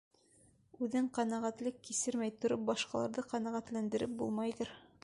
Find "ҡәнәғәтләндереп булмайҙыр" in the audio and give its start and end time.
3.35-4.79